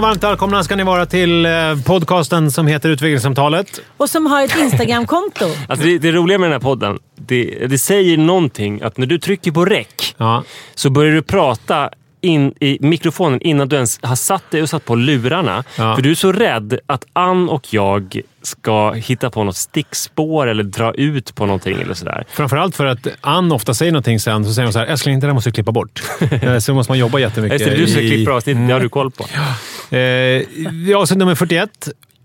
[0.00, 1.52] Och varmt välkomna ska ni vara till eh,
[1.86, 3.80] podcasten som heter Utvecklingssamtalet.
[3.96, 5.44] Och som har ett Instagramkonto.
[5.68, 9.18] Alltså det, det roliga med den här podden, det, det säger någonting att när du
[9.18, 10.44] trycker på räck Ja.
[10.74, 14.84] så börjar du prata in i mikrofonen innan du ens har satt dig och satt
[14.84, 15.64] på lurarna.
[15.78, 15.94] Ja.
[15.96, 20.62] För du är så rädd att Ann och jag ska hitta på något stickspår eller
[20.64, 22.24] dra ut på någonting eller sådär.
[22.30, 25.26] Framförallt för att Ann ofta säger någonting sen, så säger hon så här “älskling, det
[25.26, 26.02] där måste du klippa bort”.
[26.42, 27.60] Eh, så måste man jobba jättemycket.
[27.60, 29.26] Just det, du ska i- klippa avsnitt, det har du koll på.
[29.96, 31.70] Eh, I avsnitt nummer 41.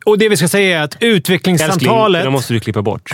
[0.06, 3.10] Och det vi ska säga är att Älskling, utvecklingssamtalet, det måste du klippa bort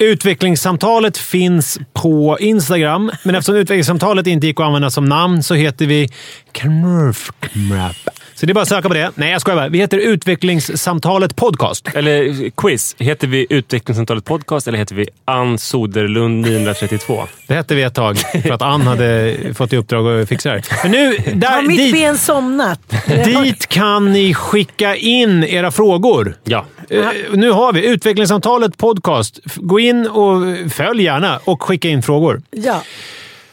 [0.00, 3.10] utvecklingssamtalet finns på Instagram.
[3.22, 6.08] Men eftersom utvecklingssamtalet inte gick att använda som namn så heter vi
[6.52, 7.96] Knurfknap.
[8.40, 9.10] Så det är bara att söka på det.
[9.14, 9.68] Nej, jag skojar bara.
[9.68, 11.88] Vi heter Utvecklingssamtalet Podcast.
[11.94, 12.96] Eller quiz.
[12.98, 17.26] Heter vi Utvecklingssamtalet Podcast eller heter vi Ann Soderlund 932?
[17.46, 20.62] Det hette vi ett tag för att Ann hade fått i uppdrag att fixa det.
[20.82, 22.94] Men nu, där, Har mitt dit, ben somnat?
[23.24, 26.36] dit kan ni skicka in era frågor.
[26.44, 26.66] Ja.
[26.90, 29.40] Eh, nu har vi Utvecklingssamtalet Podcast.
[29.54, 32.42] Gå in och följ gärna och skicka in frågor.
[32.50, 32.82] Ja.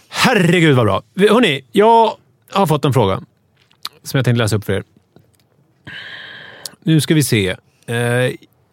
[0.09, 1.01] Herregud vad bra!
[1.19, 2.11] Hörrni, jag
[2.51, 3.21] har fått en fråga
[4.07, 4.83] som jag tänkte läsa upp för er.
[6.83, 7.55] Nu ska vi se.
[7.87, 7.95] Eh,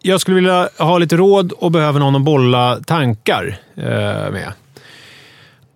[0.01, 3.83] jag skulle vilja ha lite råd och behöver någon att bolla tankar eh,
[4.31, 4.51] med.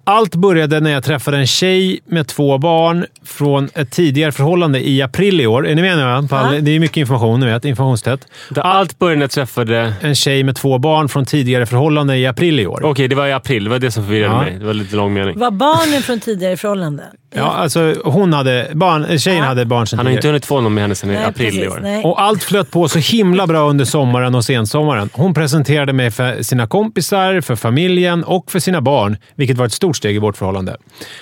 [0.03, 5.01] Allt började när jag träffade en tjej med två barn från ett tidigare förhållande i
[5.01, 5.67] april i år.
[5.67, 6.03] Är ni med nu?
[6.31, 6.51] Ja.
[6.61, 7.65] Det är mycket information, ni vet.
[7.65, 8.27] Informationstätt.
[8.55, 9.93] Allt började när jag träffade...
[10.01, 12.81] En tjej med två barn från tidigare förhållande i april i år.
[12.85, 13.63] Okej, det var i april.
[13.63, 14.41] Det var det som förvirrade Ja.
[14.41, 14.59] mig.
[14.59, 15.39] Det var lite lång mening.
[15.39, 17.05] Var barnen från tidigare förhållanden?
[17.35, 19.45] Ja, alltså hon hade barn, tjejen Ja.
[19.45, 21.47] hade barn sedan Han har inte hunnit få någon med henne sedan i Nej, april
[21.47, 21.73] i precis.
[21.73, 21.79] år.
[21.81, 22.03] Nej.
[22.03, 25.09] Och allt flöt på så himla bra under sommaren och sensommaren.
[25.13, 29.73] Hon presenterade mig för sina kompisar, för familjen och för sina barn, vilket var ett
[29.73, 30.77] stort steg i vårt förhållande.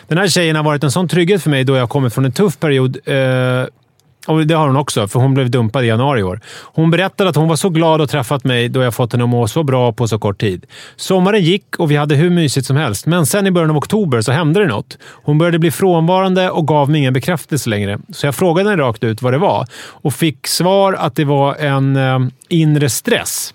[0.08, 2.32] Den här tjejen har varit en sån trygghet för mig då jag kommit från en
[2.32, 2.98] tuff period.
[3.06, 3.16] Eh,
[4.28, 6.40] och det har hon också, för hon blev dumpad i januari i år.
[6.64, 9.30] Hon berättade att hon var så glad att träffat mig då jag fått henne att
[9.30, 10.66] må så bra på så kort tid.
[10.96, 14.22] Sommaren gick och vi hade hur mysigt som helst, men sen i början av oktober
[14.22, 14.98] så hände det något.
[15.02, 19.04] Hon började bli frånvarande och gav mig ingen bekräftelse längre, så jag frågade henne rakt
[19.04, 23.54] ut vad det var och fick svar att det var en eh, inre stress.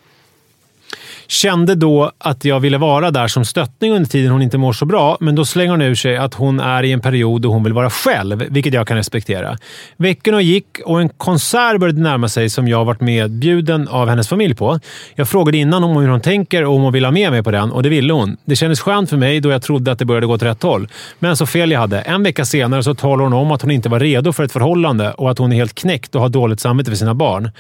[1.33, 4.85] Kände då att jag ville vara där som stöttning under tiden hon inte mår så
[4.85, 7.65] bra, men då slänger hon ur sig att hon är i en period då hon
[7.65, 9.59] vill vara själv, vilket jag kan respektera.
[9.97, 14.55] Veckorna gick och en konsert började närma sig som jag varit medbjuden av hennes familj
[14.55, 14.81] på.
[15.15, 17.51] Jag frågade innan om hur hon tänker och om hon vill ha med mig på
[17.51, 18.37] den och det ville hon.
[18.45, 20.89] Det kändes skönt för mig då jag trodde att det började gå åt rätt håll.
[21.19, 22.01] Men så fel jag hade.
[22.01, 25.13] En vecka senare så talar hon om att hon inte var redo för ett förhållande
[25.13, 27.51] och att hon är helt knäckt och har dåligt samvete för sina barn.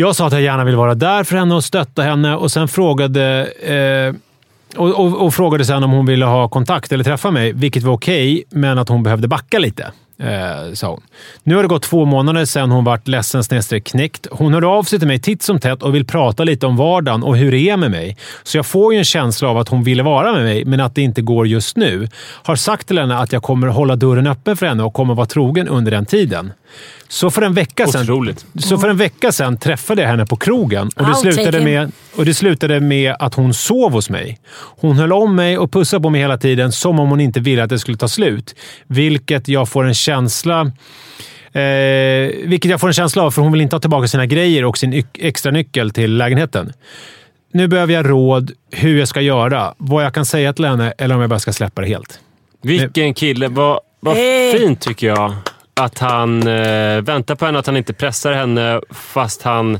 [0.00, 2.68] Jag sa att jag gärna vill vara där för henne och stötta henne och sen
[2.68, 4.14] frågade eh,
[4.80, 7.92] och, och, och frågade sen om hon ville ha kontakt eller träffa mig, vilket var
[7.92, 9.92] okej, men att hon behövde backa lite.
[10.22, 11.00] Eh, sa hon.
[11.42, 14.26] Nu har det gått två månader sedan hon vart ledsen snedstreck knäckt.
[14.30, 17.22] Hon hör av sig till mig titt som tätt och vill prata lite om vardagen
[17.22, 18.16] och hur det är med mig.
[18.42, 20.94] Så jag får ju en känsla av att hon ville vara med mig, men att
[20.94, 22.08] det inte går just nu.
[22.42, 25.26] Har sagt till henne att jag kommer hålla dörren öppen för henne och kommer vara
[25.26, 26.52] trogen under den tiden.
[27.08, 28.46] Så för en vecka sedan, Otroligt.
[28.58, 31.92] så för en vecka sedan träffade jag henne på krogen och det, take slutade med,
[32.16, 34.38] och det slutade med att hon sov hos mig.
[34.80, 37.62] Hon höll om mig och pussade på mig hela tiden som om hon inte ville
[37.62, 38.54] att det skulle ta slut.
[38.86, 40.60] Vilket jag får en känsla
[41.52, 44.64] eh, vilket jag får en känsla av, för hon vill inte ha tillbaka sina grejer
[44.64, 46.72] och sin extra nyckel till lägenheten.
[47.52, 51.14] Nu behöver jag råd hur jag ska göra, vad jag kan säga till henne eller
[51.14, 52.20] om jag bara ska släppa det helt.
[52.62, 53.48] Vilken kille.
[53.48, 54.58] Vad, vad Hey.
[54.58, 55.32] fint tycker jag.
[55.78, 59.74] Att han eh, väntar på henne, att han inte pressar henne fast han...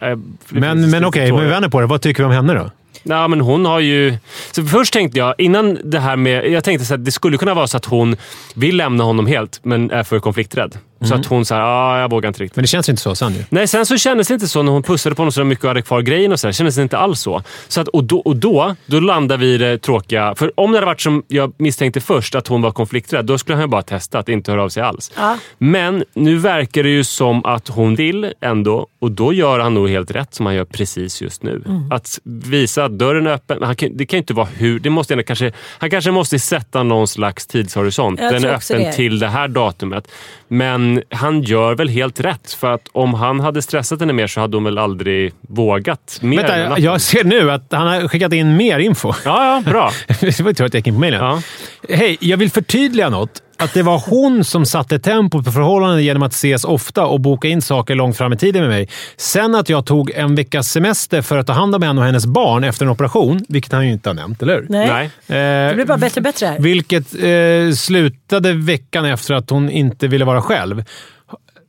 [0.00, 0.16] Eh,
[0.48, 1.86] Men, men okej, men vi vänder på det.
[1.86, 2.70] Vad tycker vi om henne då?
[3.02, 4.16] Nej, men hon har ju...
[4.52, 6.50] Så först tänkte jag, innan det här med...
[6.50, 8.16] Jag tänkte så att det skulle kunna vara så att hon
[8.54, 10.76] vill lämna honom helt, men är för konflikträdd.
[11.08, 12.56] Så att hon sa ah, jag vågar inte riktigt.
[12.56, 13.44] Men det känns inte så sen ju.
[13.48, 15.70] Nej, sen så kändes det inte så när hon pussade på honom så mycket och
[15.70, 16.52] hade kvar grejen och så där.
[16.52, 17.42] kändes det inte alls så.
[17.68, 20.34] så att, och då, och då, då landade vi i det tråkiga.
[20.34, 23.56] För om det hade varit som jag misstänkte först, att hon var konflikträdd, då skulle
[23.56, 25.12] han ju bara testa att inte höra av sig alls.
[25.16, 25.38] Ja.
[25.58, 29.88] Men nu verkar det ju som att hon vill ändå och då gör han nog
[29.88, 31.62] helt rätt som han gör precis just nu.
[31.66, 31.92] Mm.
[31.92, 33.62] Att visa att dörren är öppen.
[33.62, 34.80] Han kan, det kan ju inte vara hur...
[34.80, 38.20] Det måste ändå kanske, han kanske måste sätta någon slags tidshorisont.
[38.20, 38.92] Jag Den är öppen det.
[38.92, 40.08] till det här datumet.
[40.48, 42.52] Men han gör väl helt rätt.
[42.52, 46.36] För att om han hade stressat henne mer så hade hon väl aldrig vågat mer.
[46.36, 49.12] Vänta, jag ser nu att han har skickat in mer info.
[49.24, 49.90] Ja, ja, bra.
[50.20, 51.20] det var tur att jag gick in på mejlen.
[51.20, 51.42] Ja.
[51.88, 53.42] Hej, jag vill förtydliga något.
[53.62, 57.48] Att det var hon som satte tempot på förhållandet genom att ses ofta och boka
[57.48, 58.88] in saker långt fram i tiden med mig.
[59.16, 62.26] Sen att jag tog en veckas semester för att ta hand om henne och hennes
[62.26, 64.66] barn efter en operation, vilket han ju inte har nämnt, eller hur?
[64.68, 64.88] Nej.
[64.88, 65.04] Nej.
[65.38, 66.58] Eh, Det blir bara bättre och bättre här.
[66.58, 70.84] Vilket eh, slutade veckan efter att hon inte ville vara själv.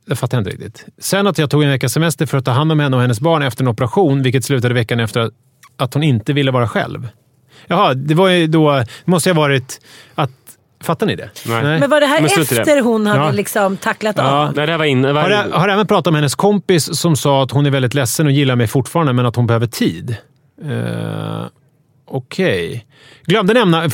[0.06, 0.86] Det fattar jag inte riktigt.
[0.98, 3.20] Sen att jag tog en veckas semester för att ta hand om henne och hennes
[3.20, 5.32] barn efter en operation, vilket slutade veckan efter att,
[5.78, 7.08] att hon inte ville vara själv.
[7.66, 8.72] Jaha, det var ju då...
[8.72, 9.80] Det måste ha varit
[10.14, 10.30] att...
[10.84, 11.30] Fattar ni det?
[11.46, 11.80] Nej.
[11.80, 12.40] Men var det här Men i det.
[12.58, 13.30] efter hon hade Ja.
[13.30, 14.24] liksom tacklat Ja.
[14.24, 14.54] av?
[14.56, 15.08] Nej, det var inne.
[15.12, 18.26] Har, jag- har även pratat om hennes kompis som sa att hon är väldigt ledsen
[18.26, 20.16] och gillar mig fortfarande, men att hon behöver tid.
[20.64, 21.46] Uh,
[22.06, 22.86] Okej.
[23.26, 23.88] Glömde, nämna,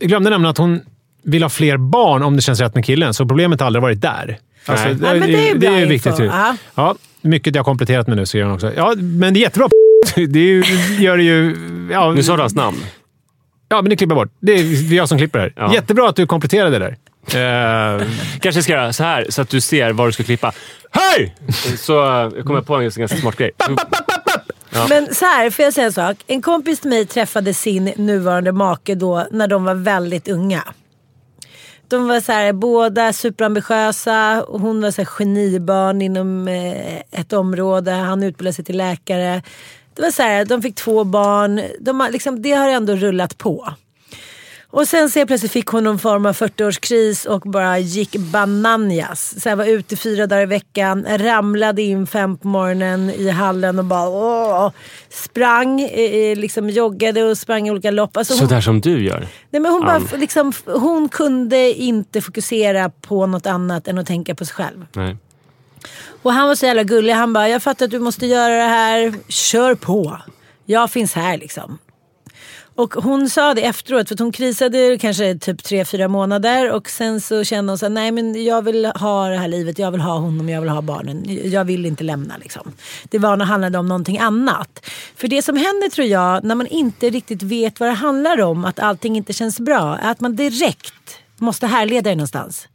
[0.00, 0.80] glömde nämna att hon
[1.22, 4.00] vill ha fler barn om det känns rätt med killen, så problemet har aldrig varit
[4.00, 4.38] där.
[4.66, 4.96] Alltså, Nej.
[5.00, 5.28] Nej, men
[5.60, 5.88] det är ju ju info.
[5.92, 6.20] viktigt.
[6.20, 6.24] ju.
[6.24, 6.56] Ja.
[6.74, 8.72] Ja, mycket jag har kompletterat med nu, skriver hon också.
[8.76, 9.68] Ja, men det är jättebra.
[10.16, 11.56] Det är gör det ju...
[11.92, 12.76] Ja, Nu sa du hans namn.
[13.68, 14.28] Ja, men det klipper bort.
[14.40, 15.52] Det är jag som klipper här.
[15.56, 15.74] Ja.
[15.74, 16.96] Jättebra att du kompletterade det där.
[18.00, 18.06] Eh,
[18.40, 20.52] Kanske ska göra så här så att du ser var du ska klippa.
[20.90, 21.34] Hej!
[21.78, 21.92] Så
[22.34, 23.50] jag kommer på en ganska smart grej.
[24.88, 26.16] Men så här, får jag säga en sak?
[26.26, 30.62] En kompis till mig träffade sin nuvarande make då när de var väldigt unga.
[31.88, 34.42] De var så här, båda superambitiösa.
[34.42, 37.90] och Hon var så här genibarn inom eh, ett område.
[37.92, 39.42] Han utbildade sig till läkare.
[39.96, 41.60] Det var så här, de fick två barn.
[41.80, 43.68] De har, liksom, det har ändå rullat på.
[44.70, 49.34] Och sen så plötsligt fick hon någon form av 40-årskris och bara gick bananjas.
[49.42, 53.78] Så här, var ute fyra dagar i veckan, ramlade in fem på morgonen i hallen
[53.78, 54.70] och bara åh,
[55.10, 58.16] sprang, eh, liksom joggade och sprang i olika lopp.
[58.16, 59.28] Alltså Sådär som du gör.
[59.50, 64.06] nej, men hon, bara, f- liksom, hon kunde inte fokusera på något annat än att
[64.06, 64.86] tänka på sig själv.
[64.92, 65.16] Nej.
[66.26, 67.12] Och han var så jävla gullig.
[67.12, 69.14] Han bara, jag fattar att du måste göra det här.
[69.28, 70.18] Kör på.
[70.64, 71.78] Jag finns här liksom.
[72.74, 76.90] Och hon sa det efteråt, för att hon krisade kanske typ tre fyra månader och
[76.90, 79.90] sen så kände hon så här, nej men jag vill ha det här livet, jag
[79.90, 82.72] vill ha honom, jag vill ha barnen, jag vill inte lämna liksom.
[83.08, 84.86] Det var när det handlade om någonting annat.
[85.16, 88.64] För det som händer tror jag, när man inte riktigt vet vad det handlar om,
[88.64, 92.68] att allting inte känns bra, är att man direkt måste härleda det någonstans.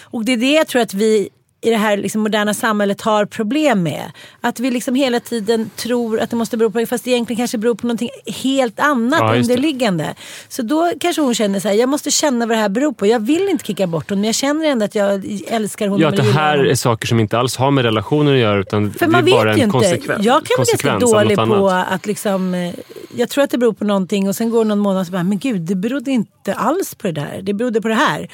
[0.00, 1.28] Och det är det jag tror att vi
[1.62, 4.12] i det här liksom moderna samhället har problem med.
[4.40, 7.58] Att vi liksom hela tiden tror att det måste bero på fast det egentligen kanske
[7.58, 10.14] beror på någonting helt annat Ja, underliggande.
[10.48, 13.06] Så då kanske hon känner så här, jag måste känna vad det här beror på.
[13.06, 16.02] Jag vill inte kicka bort honom men jag känner ändå att jag älskar honom.
[16.02, 16.70] Ja, att det här honom.
[16.70, 19.30] är saker som inte alls har med relationer att göra utan För det är man
[19.30, 20.24] bara vet en konsekvens.
[20.24, 21.92] Jag kan vara ganska dålig på annat.
[21.92, 22.74] att liksom, eh,
[23.16, 25.22] jag tror att det beror på någonting och sen går någon månad och så bara,
[25.22, 27.40] men gud det berodde inte alls på det där.
[27.42, 28.28] Det berodde på det här.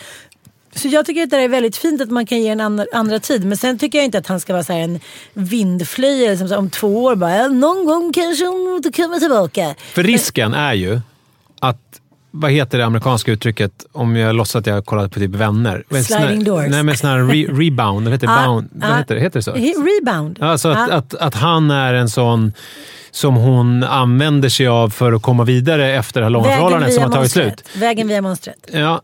[0.77, 3.19] Så jag tycker att det är väldigt fint att man kan ge en andra, andra
[3.21, 3.45] tid.
[3.45, 5.01] Men sen tycker jag inte att han ska vara så här en
[5.35, 9.75] vindflöjel som så om två år bara, "Ja, någon gång kanske hon kommer tillbaka.
[9.79, 11.01] För risken är ju
[11.61, 11.81] att,
[12.31, 15.85] vad heter det amerikanska uttrycket om jag låtsas att jag kollat på typ vänner?
[16.03, 16.67] Sliding doors.
[16.71, 18.05] Nej, men sån här re, rebound.
[18.05, 18.89] Vad heter, Ah, bound, ah.
[18.89, 19.21] vad heter det?
[19.21, 19.53] Heter det så?
[19.53, 20.43] Rebound.
[20.43, 20.95] Alltså att, Ja.
[20.97, 22.53] att, att han är en sån
[23.11, 27.03] som hon använder sig av för att komma vidare efter det här långa förhållandet som
[27.03, 27.45] har tagit slut.
[27.47, 27.77] monstret.
[27.83, 28.69] Vägen via monstret.
[28.73, 29.03] Ja,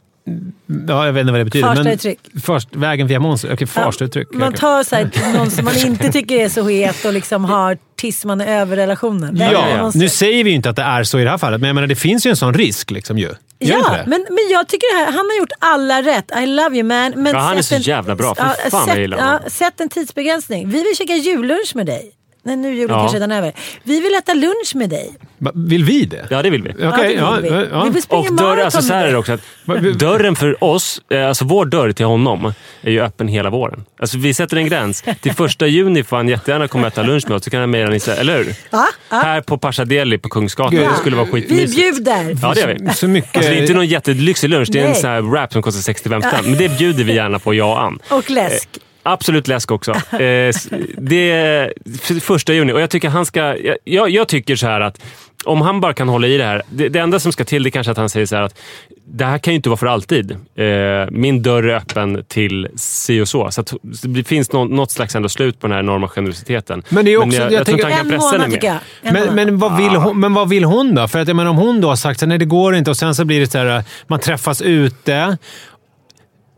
[0.88, 1.68] ja, jag vet inte vad det betyder.
[1.74, 2.18] Farsta-uttryck.
[2.44, 3.52] Först, vägen via monster.
[3.54, 4.28] Okej, farsta-uttryck.
[4.32, 4.58] Man Okej.
[4.58, 8.24] tar så här, någon som man inte tycker är så het och liksom har tills
[8.24, 9.34] man är över relationen.
[9.34, 11.60] Vägen Ja, nu säger vi ju inte att det är så i det här fallet,
[11.60, 12.90] men jag menar, det finns ju en sån risk.
[12.90, 13.28] Liksom, ju.
[13.58, 16.30] Ja, men, men jag tycker det här, han har gjort alla rätt.
[16.42, 17.12] I love you man.
[17.16, 18.34] Men Ja, han är sätt så en- jävla bra.
[18.34, 19.40] Fy Ja, fan, vad jag sätt, gillar ja, honom.
[19.46, 20.68] sätt en tidsbegränsning.
[20.68, 22.12] Vi vill käka jullunch med dig.
[22.44, 23.00] Nej, nu är julen Ja.
[23.00, 23.52] kanske redan över.
[23.82, 25.10] Vi vill äta lunch med dig.
[25.38, 26.26] Va, Vill vi det?
[26.30, 26.70] Ja, det vill vi.
[26.70, 27.66] Okej, Ja, det ja, vill vi.
[27.72, 29.32] ja, Vi vill springa Och dörr, alltså så här är det också.
[29.32, 29.40] Att
[29.98, 33.84] dörren för oss, eh, alltså vår dörr till honom, är ju öppen hela våren.
[34.00, 35.04] Alltså vi sätter en gräns.
[35.20, 37.44] Till första juni får han jättegärna komma och äta lunch med oss.
[37.44, 38.54] Så kan han mejla Nisse, eller hur?
[38.70, 39.16] Ja, ja.
[39.16, 40.74] Här på Pasha Deli på Kungsgatan.
[40.74, 41.76] Det skulle vara Vi skitmysigt.
[41.76, 42.36] bjuder.
[42.42, 42.94] Ja, det gör vi.
[42.94, 43.36] Så mycket...
[43.36, 44.68] Alltså, det är inte någon jättelyxig lunch.
[44.72, 45.00] Det är en Nej.
[45.00, 46.44] sån här wrap som kostar 65 spänn.
[46.44, 47.98] Men det bjuder vi gärna på, jag och Ann.
[48.10, 48.68] Och läsk.
[49.02, 49.92] Absolut läsk också.
[50.12, 50.54] Eh,
[50.98, 51.72] det är
[52.20, 53.56] första juni och jag tycker han ska...
[53.84, 54.98] Jag, jag tycker så här att
[55.44, 56.62] om han bara kan hålla i det här.
[56.70, 58.58] Det, det enda som ska till det är kanske att han säger så här att
[59.04, 60.30] det här kan ju inte vara för alltid.
[60.30, 60.66] Eh,
[61.10, 63.50] min dörr är öppen till si och så.
[63.50, 66.82] Så att det finns nå, något slags ändå slut på den här enorma generositeten.
[66.88, 68.80] Men det är också- jag, jag jag, tror inte han kan pressa henne mer.
[69.12, 71.08] Men, men, vad vill hon, men vad vill hon då?
[71.08, 73.14] För att jag menar, om hon då har sagt att det går inte och sen
[73.14, 75.38] så blir det så här, man träffas ute.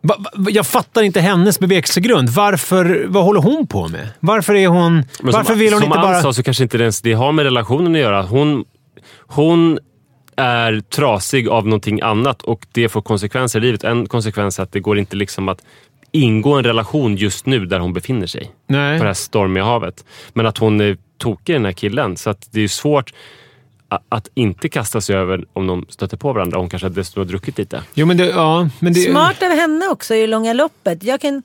[0.07, 2.29] Va, va, jag fattar inte hennes bevekelsegrund.
[2.29, 4.09] Varför, vad håller hon på med?
[4.21, 4.95] Varför är hon...
[4.95, 6.23] Men varför som, vill hon som inte bara...
[6.23, 8.23] sa så kanske inte ens det har med relationen att göra.
[8.23, 8.65] Hon,
[9.19, 9.79] hon
[10.37, 13.85] är trasig av någonting annat och det får konsekvenser i livet.
[13.85, 15.63] En konsekvens är att det går inte liksom att
[16.13, 18.51] ingå en relation just nu där hon befinner sig.
[18.67, 18.99] Nej.
[18.99, 20.05] På det här stormiga havet.
[20.33, 22.17] Men att hon är tokig den här killen.
[22.17, 23.13] Så att det är svårt
[24.09, 26.59] att inte kasta sig över om de stöter på varandra.
[26.59, 27.83] Hon kanske dessutom har druckit lite.
[27.95, 28.27] Jo, men det...
[28.27, 31.03] Ja, men det Smart av henne också i det långa loppet.
[31.03, 31.43] Jag kan,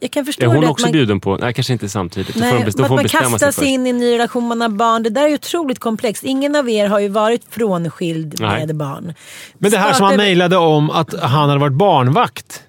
[0.00, 0.68] jag kan förstå Är hon det.
[0.68, 1.36] också man, bjuden på...
[1.36, 2.26] Nej, kanske inte samtidigt.
[2.26, 4.60] Då får Nej, får man bestämma sig kastar sig in i en ny relation, man
[4.60, 5.02] har barn.
[5.02, 6.24] Det där är otroligt komplext.
[6.24, 8.66] Ingen av er har ju varit frånskild Nej.
[8.66, 9.14] med barn.
[9.58, 12.62] Men det här som han mejlade om att han hade varit barnvakt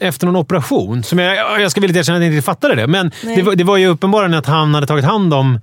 [0.00, 1.02] efter någon operation.
[1.02, 3.64] Som jag, jag ska villigt erkänna att jag inte fattade det, men det var, det
[3.64, 5.60] var ju uppenbarligen att han hade tagit hand om...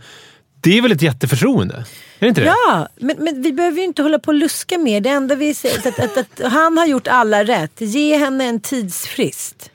[0.61, 1.75] Det är väl ett jätteförtroende?
[1.75, 1.85] Är
[2.19, 2.47] det inte det?
[2.47, 5.01] Ja, men, men vi behöver ju inte hålla på och luska mer.
[5.01, 7.71] Det enda vi säger är att, att, att han har gjort alla rätt.
[7.81, 9.71] Ge henne en tidsfrist.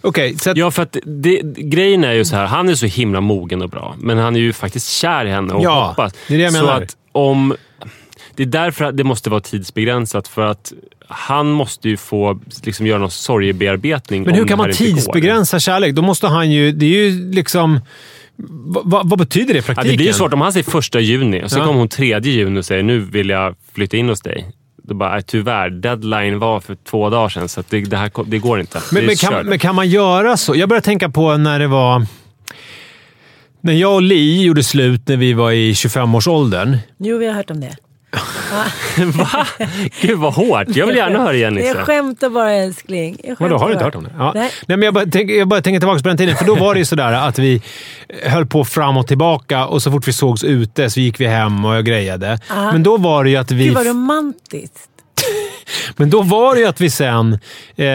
[0.00, 2.46] Okej, så att, Ja, för att det, grejen är ju så här.
[2.46, 5.52] Han är så himla mogen och bra, men han är ju faktiskt kär i henne
[5.54, 6.12] och Ja, hoppas.
[6.28, 6.82] det är det jag så menar.
[6.82, 7.56] att om...
[8.34, 10.28] Det är därför att det måste vara tidsbegränsat.
[10.28, 10.72] För att
[11.08, 15.94] han måste ju få liksom, göra någon sorgebearbetning men hur kan man tidsbegränsa kärlek?
[15.94, 16.72] Då måste han ju...
[16.72, 17.80] Det är ju liksom...
[18.48, 19.90] Va, va, vad betyder det i Ja, praktiken?
[19.90, 21.64] det blir ju svårt om han säger första juni och så Ja.
[21.66, 24.50] kommer hon tredje juni och säger nu vill jag flytta in hos dig.
[24.82, 28.10] Då bara, "Nej, tyvärr, deadline var för två dagar sedan så att det, det, här,
[28.24, 28.80] det går inte.
[28.92, 30.56] Men, men, kan, men kan man göra så?
[30.56, 32.06] Jag börjar tänka på när det var...
[33.62, 36.76] När jag och Li gjorde slut när vi var i 25-årsåldern.
[36.98, 37.76] Jo, vi har hört om det.
[39.18, 39.46] Va?
[40.00, 40.66] Gud vad hårt.
[40.68, 41.82] Jag vill gärna höra igen Jag Nisse.
[41.82, 43.16] skämtar bara älskling.
[43.24, 44.10] Jag Vadå, har du inte hört om det?
[44.18, 44.32] Ja.
[44.34, 44.50] Nej.
[44.66, 44.76] Nej.
[44.76, 46.78] men jag, bara tänker, jag bara tänker tillbaka på den tiden, för då var det
[46.78, 47.62] ju sådär att vi
[48.24, 51.64] höll på fram och tillbaka och så fort vi sågs ute så gick vi hem
[51.64, 52.38] och jag grejade.
[52.50, 52.72] Aha.
[52.72, 53.64] Men då var det ju att vi...
[53.64, 54.76] Gud vad romantiskt.
[55.96, 57.32] Men då var det ju att vi sen
[57.76, 57.86] eh,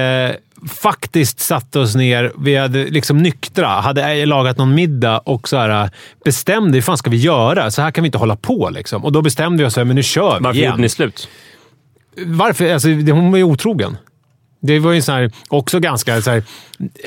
[0.70, 2.32] faktiskt satte oss ner.
[2.38, 5.90] Vi hade liksom nyktra, hade lagat någon middag och så här,
[6.26, 7.72] bestämde hur fan ska vi göra?
[7.72, 8.70] Så här kan vi inte hålla på.
[8.70, 9.06] Liksom.
[9.06, 10.72] Och då bestämde vi oss för men nu kör vi Varför igen.
[10.72, 11.28] gjorde ni slut?
[12.26, 12.74] Varför?
[12.74, 13.98] Alltså, hon var ju otrogen.
[14.66, 16.22] Det var ju så här, också ganska...
[16.22, 16.44] Så här,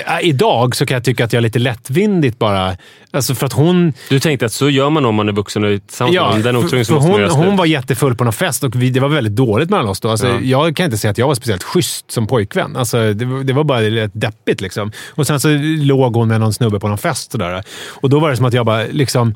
[0.07, 2.77] äh, idag så kan jag tycka att jag är lite lättvindigt bara.
[3.11, 3.93] Alltså för att hon...
[4.09, 6.43] Du tänkte att så gör man om man är vuxen och är tillsammans med någon.
[6.43, 9.37] Den för, för hon, hon var jättefull på någon fest och vi, det var väldigt
[9.37, 10.09] dåligt mellan oss då.
[10.11, 10.41] Alltså, Ja.
[10.43, 12.77] Jag kan inte säga att jag var speciellt schysst som pojkvän.
[12.77, 14.61] Alltså, det, var- det var bara rätt deppigt.
[14.61, 14.93] Liksom.
[15.09, 15.49] Och Sen så
[15.79, 17.33] låg hon med någon snubbe på någon fest.
[17.33, 17.63] Och, där.
[17.89, 19.35] och Då var det som att jag bara liksom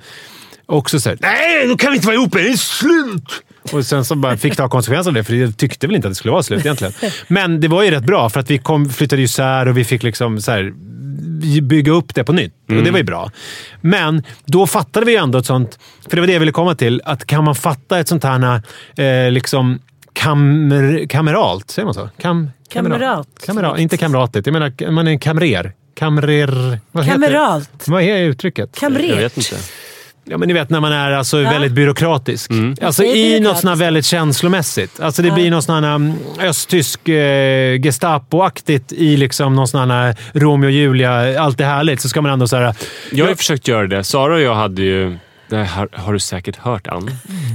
[0.66, 3.42] också såhär, nej då kan vi inte vara ihop, det är slut!
[3.73, 6.11] Och sen så bara fick ta konsekvenser av det, för jag tyckte väl inte att
[6.11, 6.92] det skulle vara slut egentligen.
[7.28, 10.02] Men det var ju rätt bra, för att vi kom, flyttade isär och vi fick
[10.02, 10.73] liksom så här,
[11.61, 12.54] bygga upp det på nytt.
[12.69, 13.31] Och det var ju bra.
[13.81, 15.78] Men då fattade vi ju ändå ett sånt,
[16.09, 18.62] för det var det jag ville komma till, att kan man fatta ett sånt här
[18.97, 19.78] eh, liksom
[20.12, 22.09] kamer, kameralt, säger man så?
[22.21, 23.28] Kam, Kamerat.
[23.47, 23.78] Kamerat.
[23.78, 25.73] Inte kamratigt, jag menar man är en kamrer.
[25.95, 26.78] Kamrer...
[26.92, 27.21] Vad heter?
[27.21, 27.88] Kameralt.
[27.88, 28.71] Vad är uttrycket?
[28.73, 29.16] Jag Kamrer.
[29.16, 29.57] vet inte.
[30.32, 32.50] Ja, men ni vet när man är alltså väldigt byråkratisk.
[32.82, 35.00] Alltså Det är i något sånt väldigt känslomässigt.
[35.00, 40.16] Alltså det blir något sånt här um, östtysk eh, Gestapo-aktigt i liksom någon sån här
[40.32, 41.40] Romeo och Julia.
[41.40, 42.00] Allt är härligt.
[42.00, 42.74] Så ska man ändå så här...
[43.10, 44.04] Jag har ju försökt göra det.
[44.04, 45.18] Sara och jag hade ju...
[45.48, 47.10] Det här har, har du säkert hört, Ann.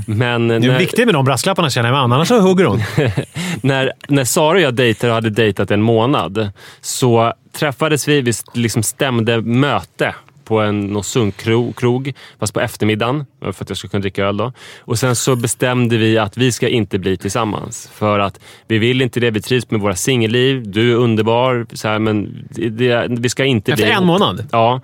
[0.07, 2.83] Men Det är när, viktigt med de brasklapparna känner jag, annars så hugger hon.
[3.61, 6.49] när, när Sara och jag dejtade och hade dejtat en månad
[6.81, 8.21] så träffades vi.
[8.21, 10.15] Vi liksom stämde möte
[10.47, 14.53] på en Nossung-krog, krog, fast på eftermiddagen, för att jag skulle kunna dricka öl då.
[14.79, 17.89] Och sen så bestämde vi att vi ska inte bli tillsammans.
[17.93, 19.31] För att vi vill inte det.
[19.31, 20.63] Vi trivs med våra singelliv.
[20.71, 24.07] Du är underbar, så här, men det, vi ska inte Efter bli en ihop.
[24.07, 24.47] månad?
[24.51, 24.81] Ja,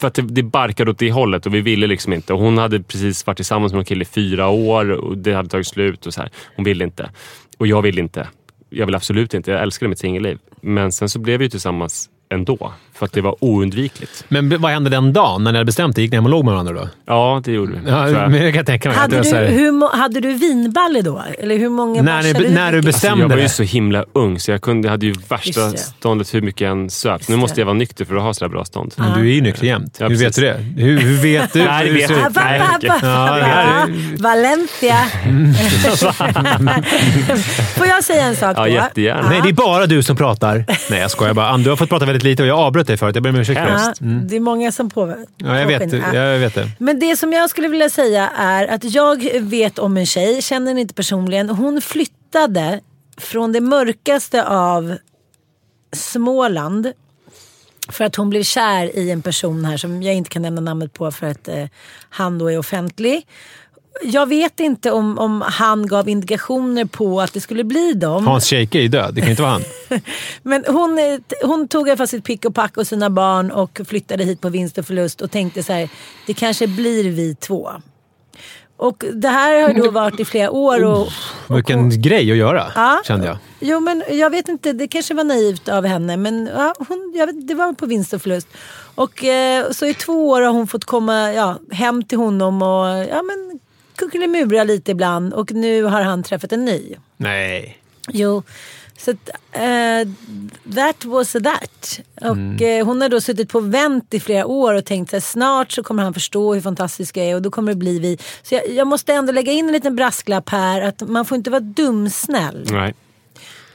[0.00, 2.32] för att det, det barkade åt det hållet och vi ville liksom inte.
[2.32, 5.48] Och hon hade precis varit tillsammans med en kille i fyra år och det hade
[5.48, 6.06] tagit slut.
[6.06, 6.30] och så här.
[6.56, 7.10] Hon ville inte.
[7.58, 8.28] Och jag ville inte.
[8.70, 9.50] Jag vill absolut inte.
[9.50, 10.38] Jag älskade mitt singelliv.
[10.60, 12.72] Men sen så blev vi tillsammans ändå.
[12.98, 14.24] För att det var oundvikligt.
[14.28, 16.02] Men vad hände den dagen när ni hade bestämt det?
[16.02, 16.88] Gick ni hem och låg med varandra då?
[17.06, 17.90] Ja, det gjorde vi.
[17.90, 18.98] Ja, men jag kan tänka mig.
[18.98, 21.22] Hade du, här- hur, hade du vinballe då?
[21.38, 24.04] Eller hur många När ni- hade när du bestämde- Alltså, jag var ju så himla
[24.12, 27.28] ung så jag, kunde, jag hade ju värsta ståndet hur mycket jag än söp.
[27.28, 28.94] Nu måste jag vara nykter för att ha så bra stånd.
[28.96, 29.96] Men du är ju nykter jämt.
[30.00, 30.56] Ja, hur vet du det?
[30.76, 31.58] Hur, hur vet du?
[31.64, 32.40] Nej, det vet jag inte.
[33.02, 33.86] Ja, Ja,
[34.18, 34.96] Valencia.
[37.76, 38.68] Får jag säga en sak Ja, då?
[38.68, 39.28] jättegärna.
[39.28, 40.64] Nej, det är bara du som pratar.
[40.90, 41.56] Nej, jag skojar bara.
[41.58, 43.14] Du har fått prata väldigt lite och jag avbröt dig förut.
[43.16, 44.04] Jag ber om ursäkt Ja, det.
[44.04, 44.28] Mm.
[44.28, 46.14] Det är många som på, Ja, jag vet, påskyndar.
[46.14, 46.70] jag vet det.
[46.78, 50.66] Men det som jag skulle vilja säga är att jag vet om en tjej, känner
[50.68, 51.48] henne inte personligen.
[51.48, 52.80] Hon flyttade
[53.16, 54.96] från det mörkaste av
[55.92, 56.92] Småland
[57.88, 60.92] för att hon blev kär i en person här som jag inte kan nämna namnet
[60.92, 61.64] på för att eh,
[62.10, 63.26] han då är offentlig.
[64.02, 68.26] Jag vet inte om, om han gav indikationer på att det skulle bli dem.
[68.26, 69.14] Hans Scheike är ju död.
[69.14, 69.62] Det kan inte vara han.
[70.42, 73.50] Men hon, eh, hon tog i alla fall sitt pick och pack och sina barn
[73.50, 75.88] och flyttade hit på vinst och förlust och tänkte så här,
[76.26, 77.70] det kanske blir vi två.
[78.76, 80.84] Och det här har då varit i flera år.
[80.84, 81.08] Och,
[81.48, 83.02] och Vilken grej att göra, Ja.
[83.06, 83.36] kände jag.
[83.60, 87.48] Jo men jag vet inte, det kanske var naivt av henne men ja, hon, vet,
[87.48, 88.48] det var på vinst och förlust.
[88.94, 92.86] Och eh, så i två år har hon fått komma ja, hem till honom och
[92.86, 93.60] ja, men,
[93.96, 96.94] kuckelimura lite ibland och nu har han träffat en ny.
[97.16, 97.78] Nej.
[98.08, 98.42] Jo,
[98.98, 100.08] så att, eh,
[100.74, 102.00] that was that.
[102.20, 102.80] Och Mm.
[102.80, 105.82] eh, hon har då suttit på vänt i flera år och tänkt att snart så
[105.82, 108.18] kommer han förstå hur fantastisk jag är och då kommer det bli vi.
[108.42, 111.50] Så jag, jag måste ändå lägga in en liten brasklapp här att man får inte
[111.50, 112.66] vara dumsnäll.
[112.70, 112.94] Nej.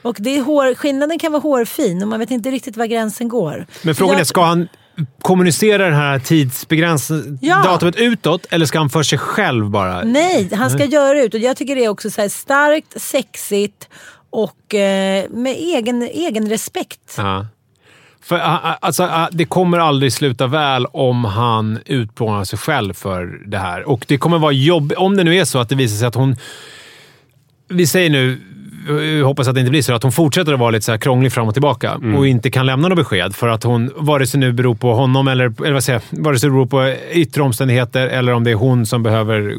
[0.02, 3.28] Och det är hår, skillnaden kan vara hårfin och man vet inte riktigt var gränsen
[3.28, 3.66] går.
[3.82, 4.68] Men frågan Jag- är, ska han
[5.22, 7.62] kommunicera det här tidsbegränsade Ja.
[7.64, 10.02] datumet utåt eller ska han för sig själv bara?
[10.02, 13.88] Nej, han ska göra det ut och jag tycker det är också så starkt, sexigt
[14.30, 17.14] och eh, med egen, egen respekt.
[17.16, 17.46] Ja.
[18.22, 23.88] För alltså, det kommer aldrig sluta väl om han utplånar sig själv för det här.
[23.88, 26.14] Och det kommer vara jobb Om det nu är så att det visar sig att
[26.14, 26.36] hon...
[27.68, 28.40] Vi säger nu,
[28.88, 30.98] jag hoppas att det inte blir så, att hon fortsätter att vara lite så här
[30.98, 34.40] krånglig fram och tillbaka och inte kan lämna något besked för att hon, vare sig
[34.40, 37.42] nu beror på honom eller, eller vad säger jag, vare sig det beror på yttre
[37.42, 39.54] omständigheter eller om det är hon som behöver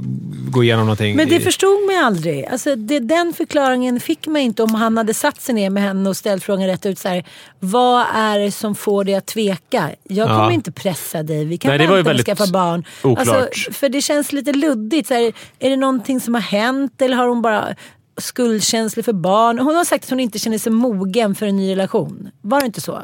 [0.52, 1.16] gå igenom någonting.
[1.16, 2.46] Men det i- förstod mig aldrig.
[2.46, 6.10] Alltså, det, den förklaringen fick mig inte om han hade satt sig ner med henne
[6.10, 7.00] och ställt frågan rätt ut.
[7.00, 7.24] Så här,
[7.60, 9.90] vad är det som får dig att tveka?
[10.04, 10.52] Jag kommer Ja.
[10.52, 11.46] inte pressa dig.
[11.46, 12.84] Vi kan Nej, vänta med att skaffa barn.
[13.04, 13.28] oklart.
[13.28, 15.08] Alltså, för det känns lite luddigt.
[15.08, 17.66] Så här, är det någonting som har hänt eller har hon bara
[18.22, 19.60] skuldkänslig för barn?
[19.60, 22.32] Hon har sagt att hon inte känner sig mogen för en ny relation.
[22.42, 23.02] Var det inte så?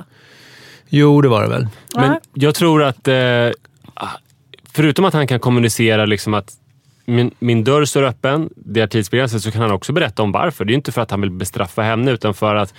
[0.89, 1.67] Jo, det var det väl.
[1.95, 2.19] Men Ja.
[2.33, 3.49] jag tror att, eh,
[4.73, 6.53] förutom att han kan kommunicera liksom att
[7.05, 10.65] min, min dörr står öppen, det är tidsbegränsat, så kan han också berätta om varför.
[10.65, 12.73] Det är inte för att han vill bestraffa henne, utan för att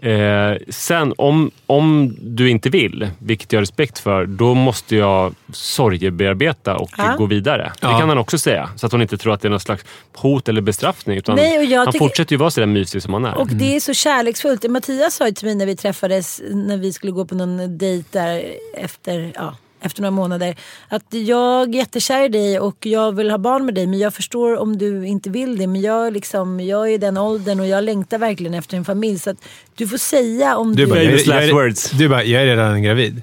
[0.00, 5.34] eh, sen om, om du inte vill, vilket jag har respekt för, då måste jag
[5.52, 7.14] sorgebearbeta och Ja.
[7.18, 7.72] gå vidare.
[7.80, 7.88] Ja.
[7.92, 9.84] Det kan han också säga, så att hon inte tror att det är någon slags
[10.16, 11.18] hot eller bestraffning.
[11.18, 13.34] Utan Nej, och jag han tycker- fortsätter ju vara så där mysig som han är.
[13.38, 14.70] Och det är så kärleksfullt.
[14.70, 18.08] Mattias sa ju till mig när vi träffades, när vi skulle gå på någon dejt
[18.18, 18.44] där
[18.76, 20.56] efter, ja, efter några månader.
[20.88, 24.14] Att jag är jättekär i dig och jag vill ha barn med dig men jag
[24.14, 25.66] förstår om du inte vill det.
[25.66, 29.18] Men jag, liksom, jag är i den åldern och jag längtar verkligen efter en familj.
[29.18, 29.36] Så att
[29.74, 30.84] du får säga om du...
[30.84, 31.90] Du bara, jag, jag, words.
[31.90, 33.22] du bara, jag är redan gravid.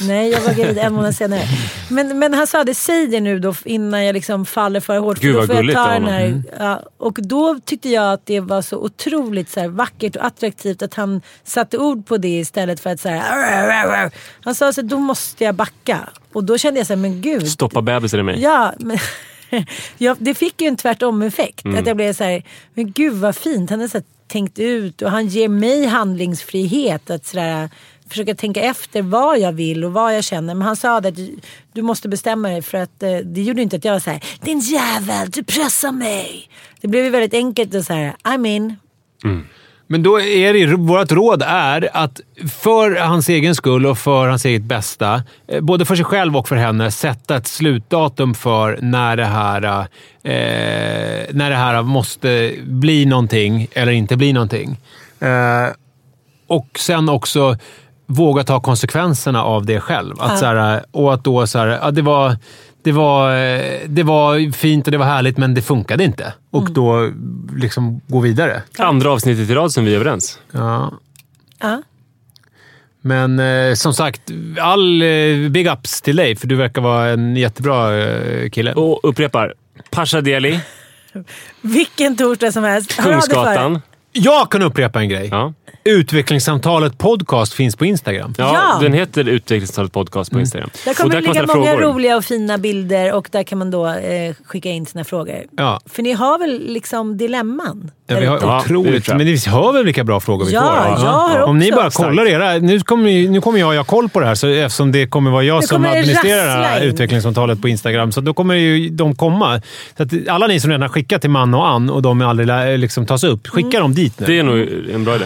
[0.00, 1.42] Nej, jag var gravid en månad senare.
[1.90, 5.18] Men, men han sa det, säg det nu då innan jag liksom faller för hårt.
[5.18, 6.42] Gud, för då får jag ta den här, Mm.
[6.58, 10.82] ja, Och då tyckte jag att det var så otroligt så här, vackert och attraktivt
[10.82, 14.98] att han satte ord på det istället för att så här, Han sa så då
[14.98, 16.08] måste jag backa.
[16.32, 17.48] Och då kände jag så här, men gud.
[17.48, 18.40] Stoppa bebisen i mig.
[18.42, 18.98] Ja, men
[19.98, 21.64] ja, det fick ju en tvärtom effekt.
[21.64, 21.78] Mm.
[21.78, 22.42] Att jag blev så här,
[22.74, 23.70] men gud vad fint.
[23.70, 27.68] Han har så tänkt ut och han ger mig handlingsfrihet att så där,
[28.14, 30.54] försöka tänka efter vad jag vill och vad jag känner.
[30.54, 31.16] Men han sa att
[31.72, 34.24] du, måste bestämma dig för att eh, det gjorde inte att jag var så här,
[34.40, 36.48] din jävel, du pressar mig.
[36.80, 38.76] Det blev ju väldigt enkelt och så här, I'm in.
[39.86, 42.20] Men då är det vårt råd är att
[42.62, 46.48] för hans egen skull och för hans eget bästa, eh, både för sig själv och
[46.48, 49.62] för henne, sätta ett slutdatum för när det här,
[50.22, 54.80] eh, när det här måste bli någonting eller inte bli någonting.
[55.20, 55.68] Eh,
[56.46, 57.56] och sen också
[58.06, 60.14] våga ta konsekvenserna av det själv.
[60.20, 60.36] Att, Ja.
[60.36, 62.36] så här, och att då så här, ja, det var...
[62.82, 63.30] Det var,
[63.88, 66.32] det var fint och det var härligt, men det funkade inte.
[66.50, 66.72] Och Mm.
[66.74, 67.10] då
[67.56, 68.62] liksom gå vidare.
[68.78, 70.38] Andra avsnittet i rad som vi är överens.
[70.52, 70.92] Ja.
[71.60, 71.82] Ja.
[73.00, 74.20] Men eh, som sagt,
[74.60, 78.72] all eh, big ups till dig, för du verkar vara en jättebra eh, kille.
[78.72, 79.54] Och upprepar.
[79.90, 80.60] Pasha Deli,
[81.60, 82.96] Vilken torsdag som helst.
[83.02, 83.80] Kungsgatan.
[84.12, 85.28] Jag kan upprepa en grej.
[85.30, 85.52] Ja.
[85.86, 88.34] Utvecklingssamtalet podcast finns på Instagram.
[88.38, 88.78] Ja, Ja.
[88.82, 90.70] Den heter Utvecklingssamtalet podcast på Instagram.
[90.84, 91.82] Där Och kommer det kan man ligga många frågor.
[91.94, 95.42] roliga och fina bilder och där kan man då eh, skicka in sina frågor.
[95.56, 95.80] Ja.
[95.86, 97.90] För ni har väl liksom dilemman?
[98.06, 99.08] Ja, vi har Ja, det otroligt...
[99.08, 100.60] Men vi hör väl vilka bra frågor vi Ja,
[100.96, 101.04] får?
[101.06, 101.76] jag har Om ni också.
[101.76, 102.52] bara kollar era...
[102.58, 105.42] Nu kommer, nu kommer jag ha koll på det här, så eftersom det kommer vara
[105.42, 108.12] jag Nu som det administrerar det här utvecklingssamtalet på Instagram.
[108.12, 109.60] Så då kommer ju de komma.
[109.96, 112.78] Så att alla ni som redan har skickat till Manna och Ann och de aldrig
[112.78, 114.26] liksom tas upp, skicka dem dit nu.
[114.26, 115.24] Det är nog en bra idé.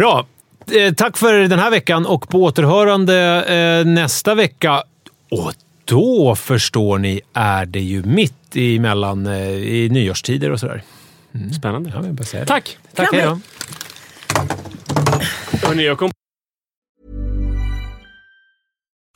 [0.00, 0.26] Bra.
[0.72, 4.82] eh, tack för den här veckan och på återhörande eh, nästa vecka.
[5.30, 5.52] Och
[5.84, 10.82] då, förstår ni, är det ju mitt emellan eh, i nyårstider och sådär.
[11.58, 11.90] Spännande.
[11.94, 12.46] Ja, jag det.
[12.46, 12.78] Tack!
[12.94, 13.40] Tack, hej då.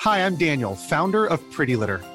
[0.05, 2.14] Hi, I'm Daniel, founder of Pretty Litter.